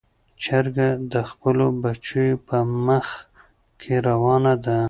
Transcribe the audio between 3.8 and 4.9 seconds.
کې روانه ده.